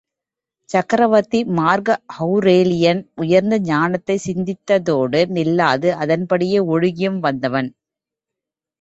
[0.69, 1.97] Chakravarthy Marcus
[2.27, 7.71] Aurelian, உயர்ந்த ஞானத்தைச் சிந்தித்ததோடு நில்லாது, அதன்படியே ஒழுகியும் வந்தவன்.